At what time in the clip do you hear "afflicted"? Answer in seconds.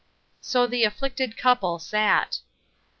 0.83-1.37